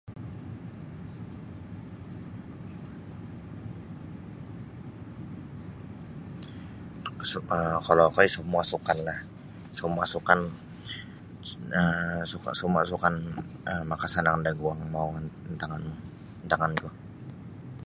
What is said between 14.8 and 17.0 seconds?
mau antangan antangan ku.